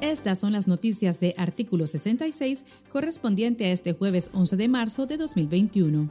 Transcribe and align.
Estas 0.00 0.38
son 0.38 0.52
las 0.52 0.68
noticias 0.68 1.18
de 1.20 1.34
artículo 1.38 1.86
66 1.86 2.64
correspondiente 2.88 3.64
a 3.64 3.72
este 3.72 3.92
jueves 3.92 4.30
11 4.34 4.56
de 4.56 4.68
marzo 4.68 5.06
de 5.06 5.16
2021. 5.16 6.10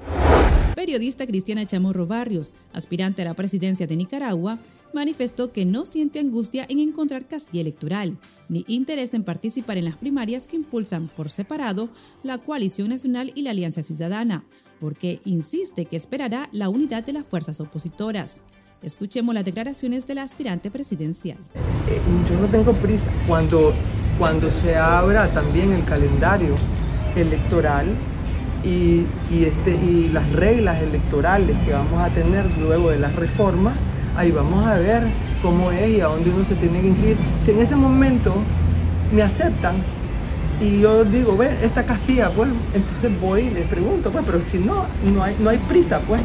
Periodista 0.75 1.25
Cristiana 1.25 1.65
Chamorro 1.65 2.07
Barrios, 2.07 2.54
aspirante 2.73 3.21
a 3.21 3.25
la 3.25 3.35
presidencia 3.35 3.88
de 3.88 3.96
Nicaragua, 3.96 4.59
manifestó 4.93 5.51
que 5.51 5.65
no 5.65 5.85
siente 5.85 6.19
angustia 6.19 6.65
en 6.67 6.79
encontrar 6.79 7.28
casilla 7.28 7.62
electoral, 7.62 8.17
ni 8.49 8.65
interés 8.67 9.13
en 9.13 9.23
participar 9.23 9.78
en 9.78 9.85
las 9.85 9.97
primarias 9.97 10.47
que 10.47 10.55
impulsan 10.55 11.08
por 11.08 11.29
separado 11.29 11.89
la 12.23 12.37
Coalición 12.37 12.89
Nacional 12.89 13.31
y 13.35 13.44
la 13.44 13.51
Alianza 13.51 13.83
Ciudadana, 13.83 14.44
porque 14.79 15.19
insiste 15.26 15.85
que 15.85 15.97
esperará 15.97 16.49
la 16.52 16.70
unidad 16.70 17.05
de 17.05 17.13
las 17.13 17.26
fuerzas 17.26 17.62
opositoras. 17.62 18.41
Escuchemos 18.84 19.36
las 19.36 19.45
declaraciones 19.45 20.08
del 20.08 20.18
aspirante 20.18 20.72
presidencial. 20.72 21.38
Eh, 21.88 22.02
yo 22.27 22.39
no 22.39 22.48
tengo 22.48 22.73
prisa. 22.73 23.12
Cuando, 23.27 23.73
cuando 24.17 24.49
se 24.49 24.76
abra 24.76 25.27
también 25.27 25.72
el 25.72 25.84
calendario 25.85 26.55
electoral 27.16 27.86
y, 28.63 29.05
este, 29.31 29.75
y 29.75 30.09
las 30.12 30.27
reglas 30.31 30.81
electorales 30.81 31.55
que 31.59 31.73
vamos 31.73 32.02
a 32.02 32.09
tener 32.09 32.58
luego 32.58 32.89
de 32.89 32.98
las 32.98 33.16
reformas, 33.16 33.77
ahí 34.17 34.31
vamos 34.31 34.66
a 34.66 34.80
ver 34.80 35.03
cómo 35.44 35.72
es 35.72 35.98
y 35.98 36.02
a 36.02 36.08
dónde 36.08 36.31
uno 36.31 36.44
se 36.44 36.55
tiene 36.55 36.81
que 36.81 36.88
inscribir. 36.88 37.17
Si 37.45 37.52
en 37.52 37.59
ese 37.59 37.75
momento 37.75 38.34
me 39.13 39.22
aceptan 39.22 39.75
y 40.59 40.80
yo 40.80 41.03
digo, 41.03 41.38
ve, 41.38 41.55
esta 41.61 41.86
casilla, 41.86 42.31
pues, 42.31 42.50
entonces 42.73 43.11
voy 43.22 43.41
y 43.41 43.50
les 43.52 43.67
pregunto, 43.67 44.09
pues, 44.09 44.23
pero 44.25 44.41
si 44.41 44.58
no, 44.58 44.86
no 45.13 45.23
hay, 45.23 45.36
no 45.39 45.52
hay 45.52 45.59
prisa, 45.59 46.00
pues. 46.00 46.22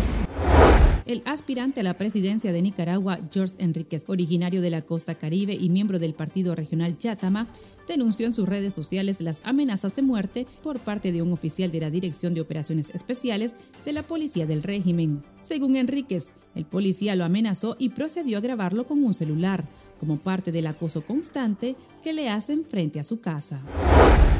El 1.06 1.22
aspirante 1.24 1.80
a 1.80 1.84
la 1.84 1.96
presidencia 1.96 2.52
de 2.52 2.60
Nicaragua, 2.60 3.20
George 3.32 3.54
Enríquez, 3.60 4.02
originario 4.08 4.60
de 4.60 4.70
la 4.70 4.82
costa 4.82 5.14
caribe 5.14 5.54
y 5.54 5.68
miembro 5.68 6.00
del 6.00 6.14
partido 6.14 6.56
regional 6.56 6.98
Yatama, 6.98 7.46
denunció 7.86 8.26
en 8.26 8.32
sus 8.32 8.48
redes 8.48 8.74
sociales 8.74 9.20
las 9.20 9.40
amenazas 9.46 9.94
de 9.94 10.02
muerte 10.02 10.48
por 10.64 10.80
parte 10.80 11.12
de 11.12 11.22
un 11.22 11.32
oficial 11.32 11.70
de 11.70 11.78
la 11.78 11.90
Dirección 11.90 12.34
de 12.34 12.40
Operaciones 12.40 12.90
Especiales 12.92 13.54
de 13.84 13.92
la 13.92 14.02
Policía 14.02 14.46
del 14.46 14.64
Régimen. 14.64 15.22
Según 15.40 15.76
Enríquez, 15.76 16.30
el 16.56 16.64
policía 16.64 17.14
lo 17.14 17.24
amenazó 17.24 17.76
y 17.78 17.90
procedió 17.90 18.38
a 18.38 18.40
grabarlo 18.40 18.84
con 18.84 19.04
un 19.04 19.14
celular, 19.14 19.64
como 20.00 20.18
parte 20.18 20.50
del 20.50 20.66
acoso 20.66 21.04
constante 21.04 21.76
que 22.02 22.14
le 22.14 22.30
hacen 22.30 22.64
frente 22.64 22.98
a 22.98 23.04
su 23.04 23.20
casa. 23.20 23.62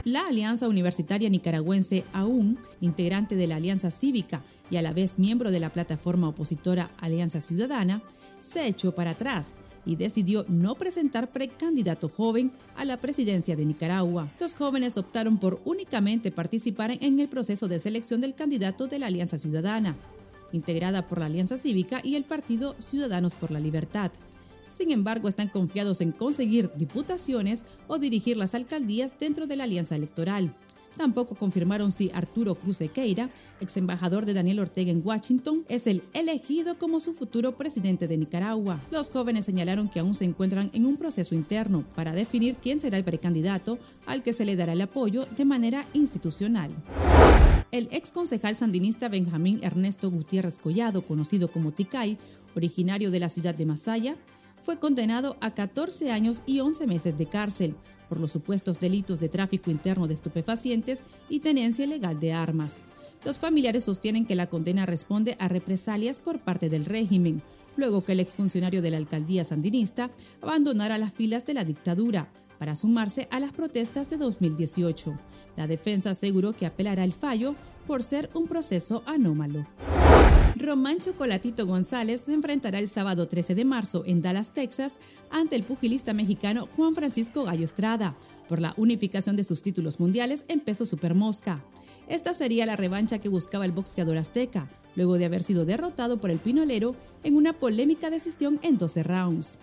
La 0.07 0.29
Alianza 0.29 0.69
Universitaria 0.69 1.29
Nicaragüense, 1.29 2.05
AUN, 2.13 2.61
integrante 2.81 3.35
de 3.35 3.49
la 3.49 3.57
Alianza 3.57 3.91
Cívica 3.91 4.45
y 4.71 4.77
a 4.77 4.83
la 4.83 4.93
vez 4.93 5.19
miembro 5.19 5.51
de 5.51 5.59
la 5.59 5.73
plataforma 5.73 6.29
opositora 6.29 6.93
Alianza 7.01 7.41
Ciudadana, 7.41 8.05
se 8.41 8.69
echó 8.69 8.95
para 8.95 9.11
atrás 9.11 9.55
y 9.85 9.97
decidió 9.97 10.45
no 10.47 10.77
presentar 10.77 11.33
precandidato 11.33 12.09
joven 12.09 12.53
a 12.77 12.85
la 12.85 13.01
presidencia 13.01 13.57
de 13.57 13.67
Nicaragua. 13.67 14.33
Los 14.39 14.55
jóvenes 14.55 14.97
optaron 14.97 15.39
por 15.39 15.61
únicamente 15.65 16.31
participar 16.31 16.93
en 17.01 17.19
el 17.19 17.29
proceso 17.29 17.67
de 17.67 17.81
selección 17.81 18.21
del 18.21 18.37
candidato 18.37 18.87
de 18.87 19.01
la 19.01 19.09
Alianza 19.09 19.39
Ciudadana, 19.39 19.97
integrada 20.53 21.09
por 21.09 21.19
la 21.19 21.27
Alianza 21.27 21.59
Cívica 21.59 22.01
y 22.05 22.15
el 22.15 22.23
Partido 22.23 22.77
Ciudadanos 22.79 23.35
por 23.35 23.51
la 23.51 23.59
Libertad. 23.59 24.13
Sin 24.77 24.91
embargo, 24.91 25.29
están 25.29 25.49
confiados 25.49 26.03
en 26.03 26.13
conseguir 26.13 26.71
diputaciones 26.77 27.65
o 27.87 27.99
dirigir 27.99 28.37
las 28.37 28.55
alcaldías 28.55 29.19
dentro 29.19 29.47
de 29.47 29.57
la 29.57 29.65
alianza 29.65 29.97
electoral. 29.97 30.55
Tampoco 30.99 31.35
confirmaron 31.35 31.93
si 31.93 32.11
Arturo 32.13 32.57
Cruz 32.57 32.83
Equeira, 32.83 33.31
ex 33.61 33.77
embajador 33.79 34.27
de 34.27 34.35
Daniel 34.35 34.61
Ortega 34.61 34.91
en 34.91 35.01
Washington, 35.03 35.65
es 35.71 35.87
el 35.87 36.03
elegido 36.13 36.77
como 36.79 37.01
su 37.01 37.15
futuro 37.15 37.57
presidente 37.57 38.07
de 38.07 38.19
Nicaragua. 38.19 38.83
Los 38.91 39.09
jóvenes 39.09 39.47
señalaron 39.47 39.89
que 39.89 40.01
aún 40.01 40.15
se 40.15 40.27
encuentran 40.27 40.71
en 40.75 40.85
un 40.85 40.99
proceso 40.99 41.35
interno 41.35 41.85
para 41.95 42.13
definir 42.13 42.57
quién 42.57 42.79
será 42.79 42.99
el 42.99 43.05
precandidato 43.05 43.79
al 44.05 44.23
que 44.23 44.35
se 44.35 44.45
le 44.45 44.57
dará 44.57 44.75
el 44.75 44.83
apoyo 44.83 45.27
de 45.37 45.45
manera 45.47 45.87
institucional. 45.95 46.71
El 47.73 47.89
ex 47.93 48.11
concejal 48.11 48.57
sandinista 48.57 49.09
Benjamín 49.09 49.61
Ernesto 49.63 50.11
Gutiérrez 50.11 50.59
Collado, 50.59 51.05
conocido 51.05 51.51
como 51.51 51.73
Ticay, 51.73 52.19
originario 52.55 53.11
de 53.11 53.21
la 53.21 53.29
ciudad 53.29 53.55
de 53.55 53.67
Masaya, 53.67 54.17
fue 54.67 54.81
condenado 54.81 55.37
a 55.41 55.55
14 55.55 56.11
años 56.11 56.43
y 56.45 56.59
11 56.59 56.89
meses 56.89 57.17
de 57.17 57.27
cárcel 57.27 57.77
por 58.09 58.19
los 58.19 58.33
supuestos 58.33 58.81
delitos 58.81 59.21
de 59.21 59.29
tráfico 59.29 59.71
interno 59.71 60.09
de 60.09 60.15
estupefacientes 60.15 61.03
y 61.29 61.39
tenencia 61.39 61.85
ilegal 61.85 62.19
de 62.19 62.33
armas. 62.33 62.79
Los 63.25 63.39
familiares 63.39 63.85
sostienen 63.85 64.25
que 64.25 64.35
la 64.35 64.49
condena 64.49 64.85
responde 64.85 65.37
a 65.39 65.47
represalias 65.47 66.19
por 66.19 66.41
parte 66.41 66.69
del 66.69 66.85
régimen, 66.85 67.43
luego 67.77 68.03
que 68.03 68.13
el 68.13 68.21
exfuncionario 68.21 68.83
de 68.83 68.91
la 68.91 68.97
alcaldía 68.97 69.45
sandinista 69.45 70.11
abandonara 70.43 70.99
las 70.99 71.13
filas 71.13 71.47
de 71.47 71.55
la 71.55 71.65
dictadura 71.65 72.33
para 72.59 72.75
sumarse 72.75 73.29
a 73.31 73.39
las 73.39 73.53
protestas 73.53 74.11
de 74.11 74.17
2018. 74.17 75.17
La 75.57 75.69
defensa 75.69 76.11
aseguró 76.11 76.55
que 76.55 76.67
apelará 76.67 77.05
el 77.05 77.13
fallo 77.13 77.55
por 77.87 78.03
ser 78.03 78.31
un 78.35 78.49
proceso 78.49 79.05
anómalo. 79.07 79.65
Román 80.59 81.01
Chocolatito 81.01 81.67
González 81.67 82.23
se 82.23 82.33
enfrentará 82.33 82.79
el 82.79 82.89
sábado 82.89 83.29
13 83.29 83.55
de 83.55 83.67
marzo 83.67 84.05
en 84.07 84.23
Dallas, 84.23 84.55
Texas, 84.55 84.97
ante 85.31 85.55
el 85.55 85.65
pugilista 85.65 86.15
mexicano 86.15 86.67
Juan 86.75 86.95
Francisco 86.95 87.45
Gallo 87.45 87.67
Estrada, 87.67 88.17
por 88.49 88.63
la 88.63 88.73
unificación 88.79 89.37
de 89.37 89.45
sus 89.45 89.63
títulos 89.63 90.01
mundiales 90.01 90.47
en 90.49 90.61
peso 90.61 90.87
supermosca. 90.87 91.63
Esta 92.09 92.33
sería 92.33 92.65
la 92.65 92.75
revancha 92.75 93.19
que 93.19 93.29
buscaba 93.29 93.67
el 93.67 93.73
boxeador 93.73 94.17
azteca, 94.17 94.71
luego 94.95 95.19
de 95.19 95.27
haber 95.27 95.43
sido 95.43 95.67
derrotado 95.67 96.23
por 96.23 96.31
el 96.31 96.39
pinolero 96.39 96.97
en 97.23 97.37
una 97.37 97.53
polémica 97.53 98.09
decisión 98.09 98.59
en 98.63 98.79
12 98.79 99.03
rounds. 99.03 99.59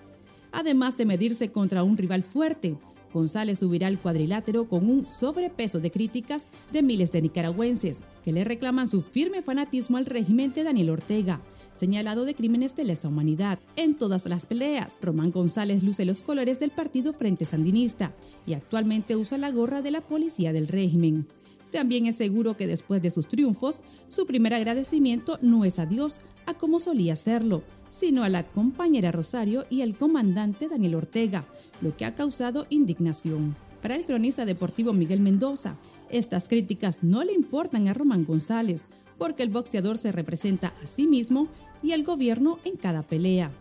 Además 0.52 0.96
de 0.96 1.08
medirse 1.08 1.52
contra 1.52 1.82
un 1.82 1.98
rival 1.98 2.22
fuerte, 2.22 2.78
González 3.14 3.60
subirá 3.60 3.88
al 3.88 4.00
cuadrilátero 4.00 4.68
con 4.68 4.90
un 4.90 5.08
sobrepeso 5.08 5.80
de 5.80 5.92
críticas 5.92 6.50
de 6.72 6.82
miles 6.82 7.12
de 7.12 7.22
nicaragüenses 7.22 8.02
que 8.24 8.34
le 8.34 8.44
reclaman 8.44 8.88
su 8.88 9.02
firme 9.02 9.42
fanatismo 9.42 9.98
al 9.98 10.06
régimen 10.06 10.52
de 10.54 10.64
Daniel 10.64 10.90
Ortega, 10.90 11.42
señalado 11.74 12.26
de 12.26 12.36
crímenes 12.36 12.76
de 12.76 12.86
lesa 12.86 13.08
humanidad. 13.08 13.60
En 13.76 13.96
todas 13.96 14.26
las 14.26 14.46
peleas, 14.46 14.96
Román 15.02 15.32
González 15.32 15.84
luce 15.84 16.06
los 16.06 16.24
colores 16.24 16.60
del 16.60 16.72
partido 16.72 17.14
Frente 17.14 17.46
Sandinista 17.46 18.14
y 18.46 18.54
actualmente 18.54 19.16
usa 19.16 19.38
la 19.38 19.52
gorra 19.52 19.82
de 19.82 19.92
la 19.92 20.02
policía 20.02 20.52
del 20.52 20.68
régimen. 20.68 21.28
También 21.74 22.06
es 22.06 22.18
seguro 22.18 22.56
que 22.56 22.68
después 22.68 23.02
de 23.02 23.10
sus 23.10 23.28
triunfos, 23.28 23.82
su 24.06 24.28
primer 24.28 24.54
agradecimiento 24.54 25.40
no 25.42 25.66
es 25.66 25.80
a 25.80 25.88
Dios, 25.88 26.20
a 26.46 26.54
como 26.54 26.80
solía 26.80 27.14
hacerlo, 27.14 27.64
sino 27.90 28.24
a 28.24 28.30
la 28.30 28.44
compañera 28.44 29.12
Rosario 29.12 29.66
y 29.72 29.82
al 29.82 29.98
comandante 29.98 30.70
Daniel 30.70 30.94
Ortega, 30.94 31.48
lo 31.82 31.98
que 31.98 32.06
ha 32.06 32.14
causado 32.14 32.68
indignación. 32.70 33.56
Para 33.82 33.96
el 33.96 34.06
cronista 34.06 34.46
deportivo 34.46 34.94
Miguel 34.94 35.20
Mendoza, 35.20 35.76
estas 36.12 36.48
críticas 36.48 37.00
no 37.02 37.24
le 37.24 37.34
importan 37.34 37.88
a 37.88 37.96
Román 37.96 38.24
González, 38.24 38.84
porque 39.18 39.42
el 39.42 39.50
boxeador 39.50 39.98
se 39.98 40.12
representa 40.12 40.76
a 40.84 40.88
sí 40.88 41.08
mismo 41.08 41.48
y 41.82 41.94
al 41.94 42.04
gobierno 42.04 42.60
en 42.66 42.76
cada 42.76 43.02
pelea 43.02 43.52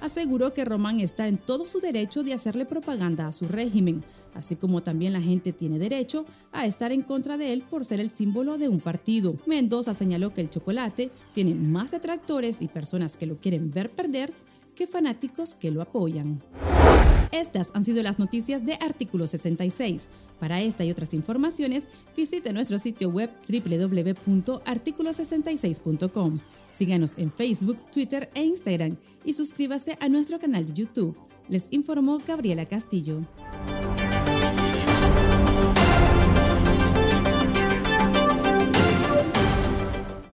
aseguró 0.00 0.54
que 0.54 0.64
Román 0.64 1.00
está 1.00 1.28
en 1.28 1.38
todo 1.38 1.68
su 1.68 1.80
derecho 1.80 2.22
de 2.22 2.34
hacerle 2.34 2.66
propaganda 2.66 3.26
a 3.26 3.32
su 3.32 3.48
régimen, 3.48 4.04
así 4.34 4.56
como 4.56 4.82
también 4.82 5.12
la 5.12 5.20
gente 5.20 5.52
tiene 5.52 5.78
derecho 5.78 6.26
a 6.52 6.66
estar 6.66 6.92
en 6.92 7.02
contra 7.02 7.36
de 7.36 7.52
él 7.52 7.64
por 7.68 7.84
ser 7.84 8.00
el 8.00 8.10
símbolo 8.10 8.58
de 8.58 8.68
un 8.68 8.80
partido. 8.80 9.36
Mendoza 9.46 9.94
señaló 9.94 10.34
que 10.34 10.40
el 10.40 10.50
chocolate 10.50 11.10
tiene 11.32 11.54
más 11.54 11.92
detractores 11.92 12.60
y 12.60 12.68
personas 12.68 13.16
que 13.16 13.26
lo 13.26 13.40
quieren 13.40 13.70
ver 13.70 13.90
perder 13.90 14.32
que 14.74 14.86
fanáticos 14.86 15.54
que 15.54 15.70
lo 15.70 15.82
apoyan. 15.82 16.42
Estas 17.32 17.70
han 17.74 17.84
sido 17.84 18.02
las 18.02 18.18
noticias 18.18 18.64
de 18.64 18.72
Artículo 18.74 19.26
66. 19.26 20.08
Para 20.38 20.60
esta 20.60 20.84
y 20.84 20.90
otras 20.90 21.14
informaciones, 21.14 21.86
visite 22.16 22.52
nuestro 22.52 22.78
sitio 22.78 23.08
web 23.10 23.30
www.articulo66.com. 23.48 26.40
Síganos 26.70 27.18
en 27.18 27.32
Facebook, 27.32 27.78
Twitter 27.90 28.30
e 28.34 28.44
Instagram 28.44 28.96
y 29.24 29.34
suscríbase 29.34 29.96
a 30.00 30.08
nuestro 30.08 30.38
canal 30.38 30.64
de 30.64 30.72
YouTube. 30.72 31.16
Les 31.48 31.66
informó 31.70 32.20
Gabriela 32.24 32.64
Castillo. 32.66 33.26